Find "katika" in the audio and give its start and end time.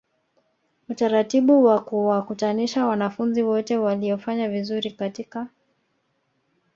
4.91-5.47